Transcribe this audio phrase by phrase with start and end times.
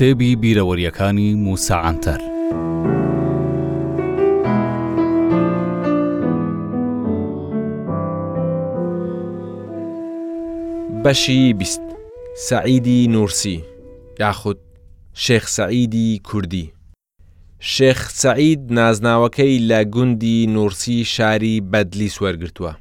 [0.00, 2.20] کتێبی بیرەوەریەکانی موسەعاتەر.
[11.04, 11.82] بەشی بیست
[12.46, 13.64] سعیدی نورسی
[14.20, 14.58] یاخود
[15.24, 16.72] شێخ سعیدی کوردی
[17.74, 22.72] شێخ سعید نازناوەکەی لە گوندی نورسی شاری بەدلی سوەرگرتووە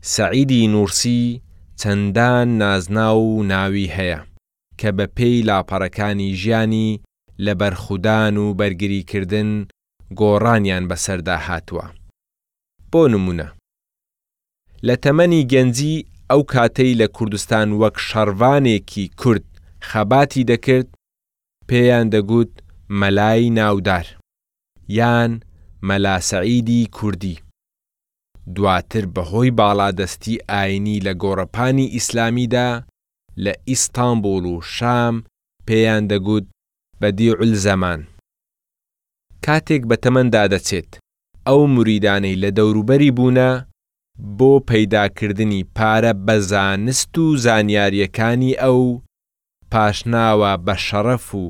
[0.00, 1.42] سعیدی نورسی
[1.80, 4.33] چەندان نازنا و ناوی هەیە
[4.80, 7.00] کە بە پێی لاپەڕەکانی ژیانی
[7.44, 9.50] لە بەرخودان و بەرگریکردن
[10.20, 11.86] گۆڕانیان بەسەردا هاتووە.
[12.92, 13.46] بۆ نمونە.
[14.86, 15.96] لە تەمەنی گەنجی
[16.30, 19.46] ئەو کاتەی لە کوردستان وەک شەڕوانێکی کورد
[19.88, 20.88] خەباتی دەکرد
[21.68, 22.52] پێیان دەگوت
[23.00, 24.06] مەلای ناودار
[24.98, 25.32] یان
[25.88, 27.36] مەلاسەعیدی کوردی.
[28.54, 32.70] دواتر بەهۆی باڵادەستی ئاینی لە گۆڕەپانی ئیسلامیدا
[33.38, 35.24] لە ئیستانبول و شام
[35.70, 36.44] پێیان دەگوت
[37.00, 38.00] بە دیعل زەمان
[39.44, 40.90] کاتێک بە تەمەندا دەچێت
[41.46, 43.50] ئەو مریدانەی لە دەوروبەری بوونە
[44.38, 48.80] بۆ پەیداکردنی پارە بە زانست و زانیاریەکانی ئەو
[49.72, 51.44] پاشناوە بە شەڕەف و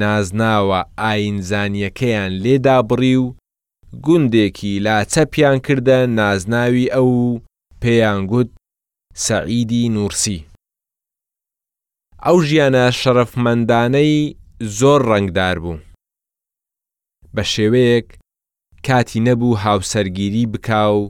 [0.00, 3.26] نازناوە ئاینزانیەکەیان لێدا بڕی و
[4.06, 7.12] گوندێکی لاچەپیان کردە نازناوی ئەو
[7.82, 8.50] پێیان گوت
[9.24, 10.38] سەعیدی نورسی
[12.26, 14.34] ئەو ژیانە شەرفمەندانەی
[14.78, 15.76] زۆر ڕنگدار بوو.
[17.34, 18.08] بە شێوەیەک
[18.86, 21.02] کاتی نەبوو هاوسەرگیری بکا و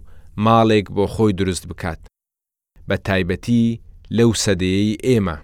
[0.44, 2.00] ماڵێک بۆ خۆی دروست بکات
[2.88, 3.66] بە تایبەتی
[4.16, 5.36] لەو سەدەیەی ئێمە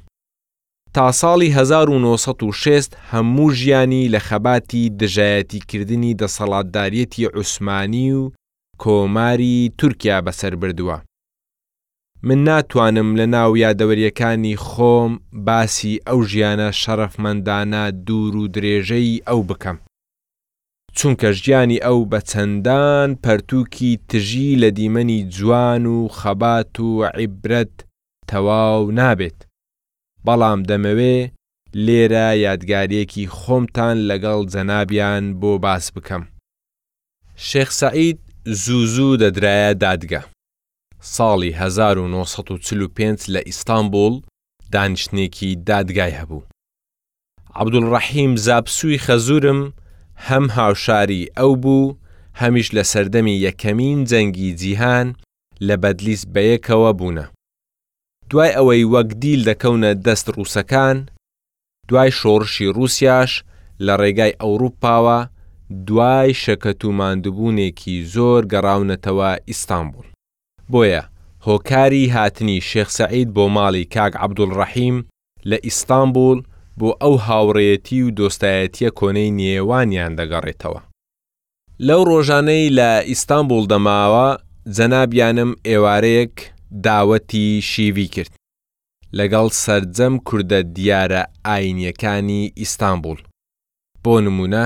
[0.94, 8.22] تا ساڵی 1960 هەموو ژیانی لە خەباتی دژایەتیکردنی دەسەڵاتدارەتی عوسمانی و
[8.82, 10.98] کۆماری تورکیا بەسەر بردووە
[12.26, 15.12] من ناتوانم لە ناو یادەوەریەکانی خۆم
[15.46, 19.76] باسی ئەو ژیانە شەرەفمەندانە دوور و درێژەی ئەو بکەم.
[20.98, 27.74] چونکە ژیانی ئەو بە چەندان پەرتووکی تژی لە دیمەنی جوان و خەبات و عیبرەت
[28.28, 29.38] تەواو نابێت.
[30.26, 31.30] بەڵام دەمەوێ
[31.84, 36.22] لێرە یادگارێکی خۆمتان لەگەڵ جەنابیان بۆ باس بکەم.
[37.48, 38.18] شێخسەعید
[38.62, 40.33] زوو زوو دەدرایە دادگە.
[41.12, 44.14] ساڵی 1945 لە ئیستانبول
[44.72, 46.42] دانیشتێکی دادگای هەبوو.
[47.60, 49.60] عبدولڕەحیم زابسووی خەزورم
[50.28, 51.94] هەم هاوشاری ئەو بوو
[52.40, 55.08] هەمیش لە سەردەمی یەکەمین جەنگی جیهان
[55.66, 57.26] لە بەدلیس بەیەکەوە بوونە.
[58.30, 60.96] دوای ئەوەی وەک دیل دەکەونە دەست ڕووسەکان،
[61.88, 63.32] دوای شۆڕشی رووسیاش
[63.86, 65.18] لە ڕێگای ئەوروپاوە
[65.86, 70.06] دوای شەکەت و مادبوونێکی زۆر گەڕاونەتەوە ئیستانبول.
[70.72, 71.02] بۆیە
[71.46, 74.96] هۆکاری هاتنی شێخسەعید بۆ ماڵی کاک عەبدوڵڕەحیم
[75.50, 76.38] لە ئیستانبول
[76.78, 80.80] بۆ ئەو هاوڕێتی و دۆستایەتیە کۆنەی نێوانیان دەگەڕێتەوە
[81.86, 84.28] لەو ڕۆژانەی لە ئیستانبول دەماوە
[84.76, 86.34] جەنابیانم ئێوارەیەک
[86.86, 88.32] داوەتی شیوی کرد
[89.18, 93.18] لەگەڵ سرجەم کووردە دیارە ئاینیەکانی ئیستانبول
[94.04, 94.64] بۆ نمونە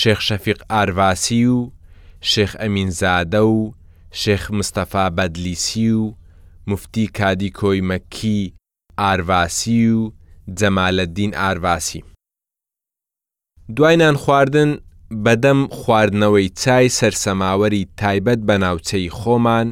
[0.00, 1.58] شێخ شەفیق ئارواسی و
[2.32, 3.58] شێخ ئەمینزادە و
[4.20, 6.14] شێخ مستەفا بەدلیسی و
[6.66, 8.52] مفتی کادی کۆی مەکی
[8.98, 10.12] ئارواسی و
[10.58, 12.04] جەمالەدین ئارواسی.
[13.76, 14.78] دوایان خواردن
[15.24, 19.68] بەدەم خواردنەوەی چای سەرسەماوەری تایبەت بە ناوچەی خۆمان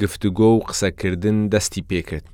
[0.00, 2.26] گفتوگۆ و قسەکردن دەستی پێکرد.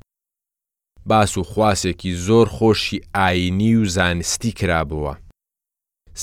[1.06, 5.14] باس و خواسێکی زۆر خۆشی ئاینی و زانستی کرابووە.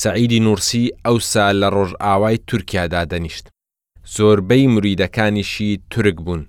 [0.01, 3.45] سعیدی نورسی ئەوسا لە ڕۆژئاوای تورکیادا دەنیشت.
[4.11, 6.41] زۆربەی مریدەکانیشی تورک بوون.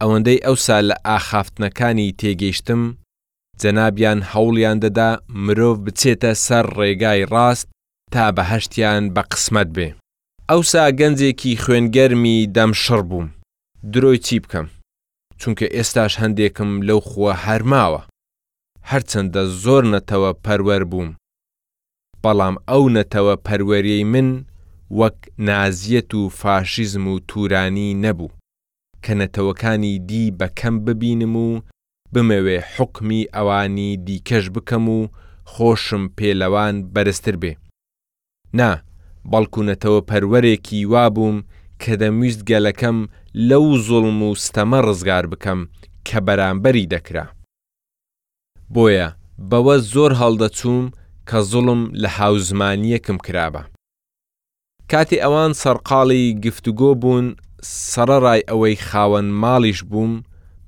[0.00, 2.82] ئەوەندەی ئەوسا لە ئاخافتنەکانی تێگەیشتم،
[3.60, 5.08] جەنابیان هەوڵیان دەدا
[5.44, 7.68] مرۆڤ بچێتە سەر ڕێگای ڕاست
[8.12, 9.88] تا بەهشتیان بە قسمەت بێ.
[10.50, 13.26] ئەوسا گەنجێکی خوێنگەرمی دەمشڕ بووم.
[13.92, 14.66] درۆی چی بکەم،
[15.40, 18.02] چونکە ئێستاش هەندێکم لەو خوە هەرماوە.
[18.90, 21.10] هەرچەندە زۆر نەتەوە پەروەەر بووم.
[22.22, 24.28] بەڵام ئەو نەتەوە پەروەریەی من
[24.90, 28.30] وەک نازیەت و فاشیزم و تورانی نەبوو
[29.04, 31.62] کە نەتەوەکانی دی بەکەم ببینم و
[32.12, 35.08] بمەوێ حکمی ئەوانی دیکەش بکەم و
[35.52, 37.52] خۆشم پێلەوان بەرزتر بێ
[38.58, 38.70] نا
[39.32, 41.36] بەڵکوونەتەوە پەروەرێکی وابووم
[41.82, 42.98] کە دەمویست گەلەکەم
[43.48, 45.60] لەو زوڵم و ستەمە ڕزگار بکەم
[46.06, 47.26] کە بەرامبەری دەکرا
[48.74, 49.08] بۆیە
[49.50, 50.84] بەوە زۆر هەڵدەچووم
[51.28, 53.62] کە زوڵم لە حوزمانیەکم کرابە
[54.90, 57.26] کاتی ئەوان سەرقاڵی گفتوگۆ بوون
[57.92, 60.12] سەرڕای ئەوەی خاوەن ماڵیش بووم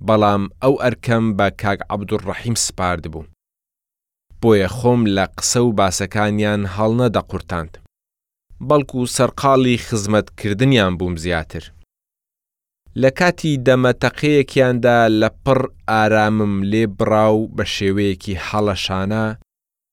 [0.07, 3.25] بەڵام ئەو ئەرکەم بە کاک عبدوڕەحیم سپارد بوو
[4.41, 7.73] بۆیە خۆم لە قسە و باسەکانیان هەڵنەدا قورتاند
[8.69, 11.65] بەڵکو سەرقاڵی خزمەتکردنیان بووم زیاتر
[13.03, 15.61] لە کاتی دەمەتەقەیەکیاندا لە پڕ
[15.91, 19.25] ئارامم لێ براو بە شێوەیەکی هەڵەشانە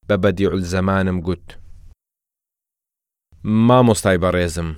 [0.08, 1.46] بە بەدیعول زەمانم گوت
[3.46, 4.70] مامۆستای بەڕێزم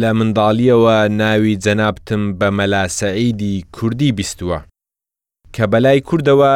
[0.00, 4.58] لە منداڵیەوە ناوی جەنابتم بە مەلاسەعیدی کوردی بیستووە
[5.54, 6.52] کە بەلای کوردەوە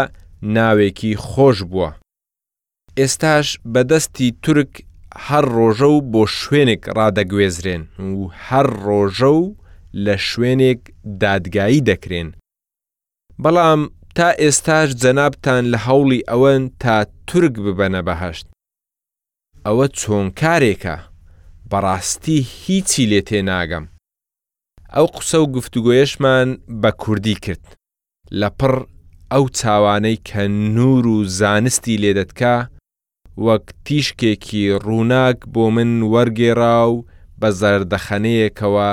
[0.56, 1.90] ناوێکی خۆش بووە
[2.98, 4.72] ئێستاش بەدەستی تورک
[5.26, 7.82] هەر ڕۆژە و بۆ شوێنێک ڕادەگوێزرێن
[8.16, 9.54] و هەر ڕۆژە و
[10.04, 10.80] لە شوێنێک
[11.22, 12.28] دادگایی دەکرێن
[13.42, 13.80] بەڵام
[14.16, 16.96] تا ئێستاش جەنابتان لە هەوڵی ئەوەن تا
[17.26, 18.46] تورک ببەنە بەهشت
[19.66, 20.96] ئەوە چۆن کارێکە
[21.70, 23.84] بەڕاستی هیچی لێ تێناگەم.
[24.94, 26.48] ئەو قسە و گفتوگوۆیشمان
[26.82, 27.64] بە کوردی کرد.
[28.40, 28.74] لەپڕ
[29.32, 30.40] ئەو چاوانەی کە
[30.76, 32.56] نور و زانستی لێدەتکا،
[33.46, 36.96] وەک تیشکێکی ڕووناک بۆ من وەرگێرا و
[37.40, 38.90] بە زەردەخەنەیەکەوە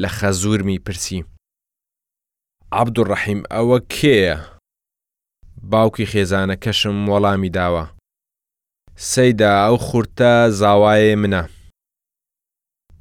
[0.00, 1.20] لە خەزورمی پرسی.
[2.80, 4.38] عبدوڕەحیم ئەوە کێیە؟
[5.70, 7.84] باوکی خێزانەکەشم وەڵامی داوە.
[9.10, 11.44] سەیدا ئەو خورتە زاوایە منە.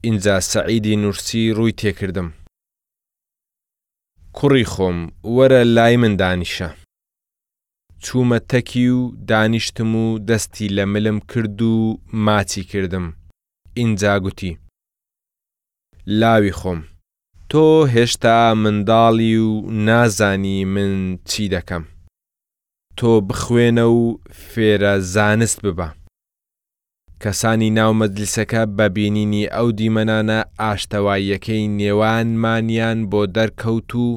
[0.06, 2.30] ئینجا سەعیدی نووسی ڕووی تێکردم.
[4.38, 4.98] کوڕی خۆم
[5.36, 6.70] وەرە لای من دانیشە.
[8.04, 11.74] چوومە تەکی و دانیشتم و دەستی لە ملم کرد و
[12.26, 13.06] ماچی کردم.
[13.78, 14.52] ئینجا گوتی.
[16.20, 16.80] لاوی خۆم.
[17.50, 19.52] تۆ هێشتا منداڵی و
[19.88, 20.94] نازانی من
[21.30, 21.84] چی دەکەم.
[22.98, 24.00] تۆ بخوێنە و
[24.50, 26.03] فێرە زانست ببە.
[27.22, 34.08] کەسانی ناومەدلسەکە بە بینینی ئەو دیمەنانە ئاشتەواییەکەی نێوانمانیان بۆ دەرکەوت و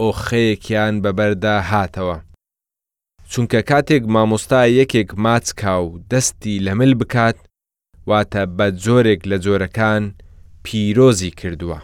[0.00, 2.18] ئۆخەیەکیان بەبەردا هاتەوە.
[3.30, 7.38] چونکە کاتێک مامۆستا یەکێک ماچکا و دەستی لەمل بکات
[8.10, 10.02] واتە بە جۆرێک لە جۆرەکان
[10.64, 11.78] پیرۆزی کردووە.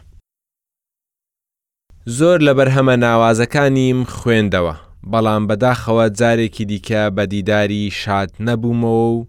[2.17, 4.75] زۆر لە بەرهەمە ناوازەکانیم خوێندەوە،
[5.12, 9.27] بەڵام بەداخەوە جارێکی دیکە بە دیداری شاد نەبوومەوە و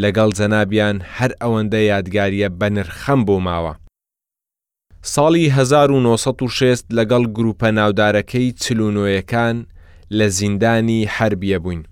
[0.00, 3.74] لەگەڵ جەنابیان هەر ئەوەندە یادگاریە بەنرخەم بۆ ماوە.
[5.14, 9.56] ساڵی 1960 لەگەڵ گروپە ناودارەکەی چلونۆیەکان
[10.18, 11.82] لە زیندانی هەربیە بووین.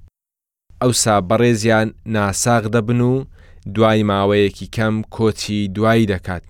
[0.82, 3.14] ئەوسا بەڕێزیان ناساغ دەبن و
[3.75, 6.44] دوای ماوەیەکی کەم کۆچی دوایی دەکات.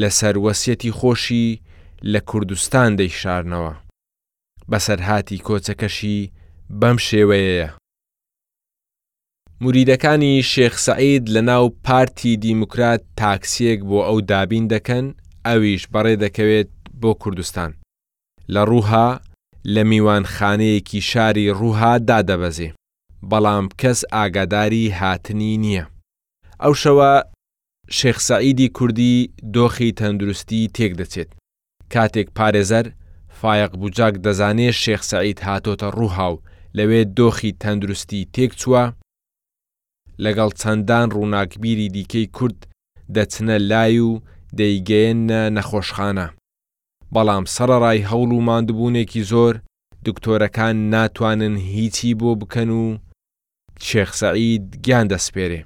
[0.00, 1.48] لە سەروەسیەتی خۆشی
[2.12, 3.74] لە کوردستان دەیشارنەوە.
[4.70, 6.18] بەسەرهاتی کۆچەکەشی
[6.80, 7.70] بەم شێوەیەیە.
[9.60, 15.04] مریدەکانی شێخ سعید لە ناو پارتی دیموکرات تاکسیەک بۆ ئەو دابین دەکەن
[15.46, 16.68] ئەویش بەڕێ دەکەوێت
[17.02, 17.72] بۆ کوردستان
[18.54, 19.08] لە ڕووها
[19.74, 22.68] لە میوانخانەیەکی شاری ڕووها دادەبەزێ
[23.30, 25.84] بەڵام کەس ئاگاداری هاتنی نییە
[26.62, 27.12] ئەو شەوە
[27.98, 29.14] شێخ سعیدی کوردی
[29.56, 31.30] دۆخی تەندروستی تێک دەچێت
[31.92, 32.86] کاتێک پارێزەر
[33.40, 36.42] فایق بجاک دەزانێت شێخ سعید هاتۆتە ڕووها و
[36.78, 38.84] لەوێ دۆخی تەندروستی تێک چووە
[40.24, 42.60] لەگەڵ چەندان ڕووناکبیری دیکەی کورد
[43.16, 44.10] دەچنە لای و
[44.58, 46.26] دەیگەێنە نەخۆشخانە.
[47.14, 49.54] بەڵام سەرڕای هەوڵ و ماندبوونێکی زۆر
[50.06, 52.84] دکتۆرەکان ناتوانن هیچی بۆ بکەن و
[53.88, 55.60] شێخسەعید گیان دەسپێرێ.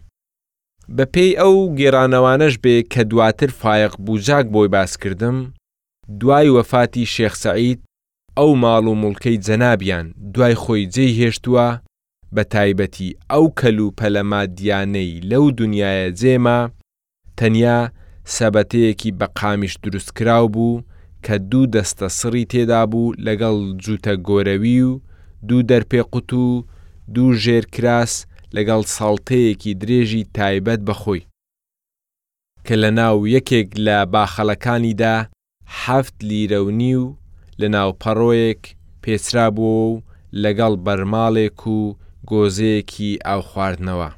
[0.97, 5.37] بە پێی ئەو گێرانەوانەش بێ کە دواتر فایق بوجاک بۆی باس کردم،
[6.21, 7.81] دوای وەفاتی شێخسەعید
[8.39, 11.69] ئەو ماڵ و مڵکەی جەنابیان دوای خۆی جێی هێشتووە
[12.35, 16.61] بە تایبەتی ئەو کەلو پەلەمادیانەی لەو دنیاە جێما
[17.39, 17.79] تەنیا
[18.37, 20.83] سەبەتەیەکی بە قامیش دروستکراو بوو
[21.25, 24.93] کە دوو دەستە سڕی تێدا بوو لەگەڵ جوتە گۆرەوی و
[25.49, 26.49] دوو دەرپێ قوت و
[27.15, 28.13] دوو ژێر کراس
[28.57, 31.23] لەگەڵ ساڵتەیەکی درێژی تایبەت بەخۆی
[32.67, 35.17] کە لە ناو یەکێک لە باخەڵەکانیدا
[35.83, 37.07] هەفت لیرەونی و
[37.61, 38.63] لە ناو پەڕۆیەک
[39.03, 39.93] پێسرابووە و
[40.43, 41.81] لەگەڵ بەرماڵێک و
[42.29, 44.11] گۆزەیەکی ئاو خواردنەوە.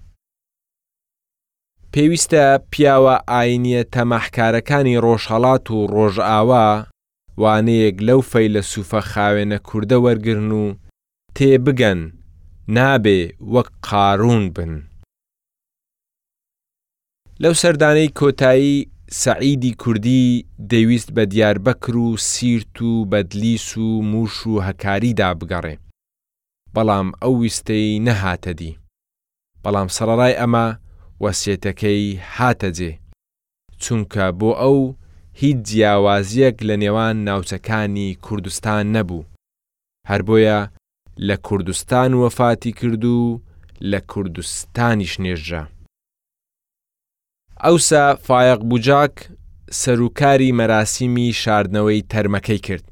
[1.92, 6.66] پێویستە پیاوە ئاینیە تەماحکارەکانی ڕۆژهڵات و ڕۆژئاوا
[7.42, 10.64] وانەیەک لەو فەی لە سوفە خاوێنە کووردە وەرگرن و
[11.37, 12.00] تێبگەن
[12.76, 13.21] نابێ
[13.54, 14.73] وەک قارون بن.
[17.42, 18.87] لەو سەردانەی کۆتایی
[19.23, 20.25] سەعیدی کوردی
[20.71, 25.75] دەیویست بە دیاربەکر و سیرت و بەدلیس و موش و هەکاریدا بگەڕێ.
[26.75, 28.73] بەڵام ئەو ویستەی نەهاتەدی.
[29.62, 30.67] بەڵام سەرڕای ئەمە
[31.25, 32.02] وەسێتەکەی
[32.37, 32.93] هاتەجێ،
[33.83, 34.79] چونکە بۆ ئەو
[35.41, 39.29] هیچ جیاوازیەک لە نێوان ناوچەکانی کوردستان نەبوو.
[40.11, 40.61] هەر بۆیە
[41.26, 43.19] لە کوردستان وەفاتی کرد و
[43.91, 45.62] لە کوردستانیش نێژە.
[47.64, 49.14] ئەوسا فایق بوجاک
[49.81, 52.85] سەرروکاری مەراسیمی شاردنەوەی تەرمەکەی کرد.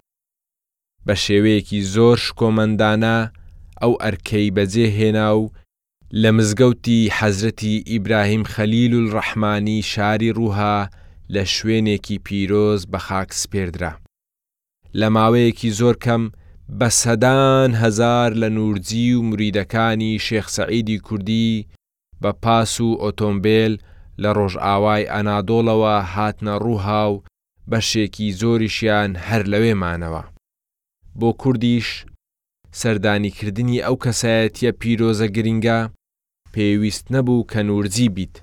[1.06, 3.16] بە شێوەیەکی زۆر شکۆمەندانە
[3.82, 5.44] ئەو ئەرکەی بەجێ هێنا و
[6.22, 10.78] لە مزگەوتی حەزرەتی ئیبراهیم خەلیل و ڕەحمانی شاری ڕووها
[11.34, 13.92] لە شوێنێکی پیرۆز بە خاک سپێردرا.
[14.98, 16.22] لە ماوەیەکی زۆر کەم
[16.78, 21.52] بە سەدان هزار لە نورجی و مریدەکانی شێخسەعیدی کوردی
[22.22, 23.74] بە پاس و ئۆتۆمبیل
[24.22, 27.22] لە ڕۆژئاوای ئەنادۆڵەوە هاتنە ڕووها و
[27.70, 30.22] بەشێکی زۆریشیان هەر لەوێمانەوە.
[31.18, 31.88] بۆ کوردیش
[32.78, 35.78] سەردانیکردنی ئەو کەسایەتە پیرۆزە گرنگە
[36.54, 38.34] پێویست نەبوو کە نورجی بیت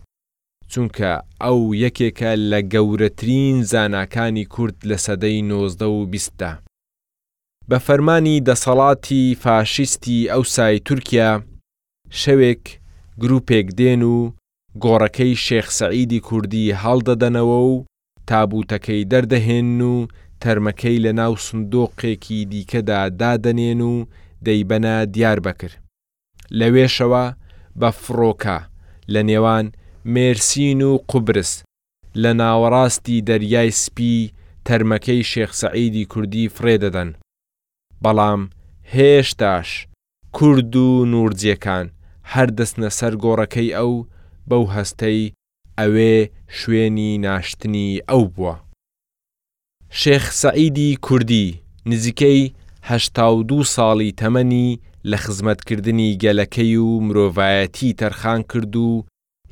[0.71, 1.11] چونکە
[1.43, 6.51] ئەو یەکێکە لە گەورەترین زاناکانی کورد لە سەدەی نۆزدە و بیستدا
[7.69, 11.31] بە فەرمانی دەسەڵاتی فاشیستی ئەو سای تورکیا
[12.21, 12.63] شەوێک
[13.21, 14.17] گروپێک دێن و
[14.83, 17.75] گۆڕەکەی شێخسەعیدی کوردی هەڵدەدەنەوە و
[18.29, 19.95] تابوتەکەی دەردەهێن و
[20.43, 23.93] تەرمەکەی لە ناو سندۆقێکی دیکەدا دادەنێن و
[24.45, 25.75] دەیبەنە دیار بەکرد
[26.59, 27.25] لەوێشەوە
[27.79, 28.57] بە فڕۆکە
[29.13, 29.65] لە نێوان
[30.13, 31.51] مێرسین و قوبرس
[32.21, 34.15] لە ناوەڕاستی دەریای سپی
[34.67, 37.09] تەرمەکەی شێخسەعیدی کوردی فرێدەدەن
[38.03, 38.41] بەڵام
[38.93, 39.69] هێشتاش
[40.37, 41.85] کورد و نورجیەکان
[42.33, 43.91] هەردەستنە سەر گۆڕەکەی ئەو
[44.49, 45.33] بەو هەستەی
[45.79, 46.15] ئەوێ
[46.59, 48.55] شوێنی ناشتنی ئەو بووە
[50.01, 52.41] شێخ سەعیدی کوردی نزیکەی
[52.89, 54.79] هەشتا دو ساڵی تەمەنی
[55.09, 59.03] لە خزمەتکردنی گەلەکەی و مرۆڤایەتی تەرخان کرد و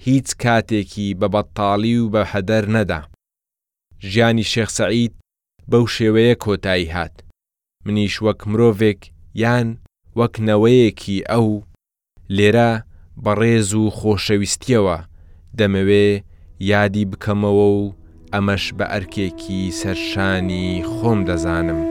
[0.05, 3.01] هیچ کاتێکی بە بەتتاڵی و بە هەدەر نەدا.
[4.11, 5.13] ژیانی شێخ سەعید
[5.71, 7.15] بەو شێوەیە کۆتایی هات.
[7.85, 9.01] منیش وەک مرۆڤێک
[9.43, 9.67] یان
[10.19, 11.47] وەک نەوەیەکی ئەو
[12.35, 12.71] لێرە
[13.23, 14.97] بەڕێز و خۆشەویستیەوە
[15.57, 16.07] دەمەوێ
[16.71, 17.81] یادی بکەمەوە و
[18.35, 21.81] ئەمەش بە ئەرکێکی سەرشانی خۆم دەزانم.